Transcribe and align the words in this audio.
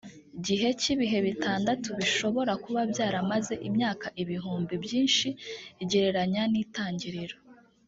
gihe 0.45 0.67
cy 0.81 0.87
ibihe 0.93 1.17
bitandatu 1.27 1.87
bishobora 1.99 2.53
kuba 2.63 2.81
byaramaze 2.91 3.53
imyaka 3.67 4.07
ibihumbi 4.21 4.73
byinshi 4.83 5.27
gereranya 5.91 6.43
n 6.53 6.55
itangiriro 6.65 7.37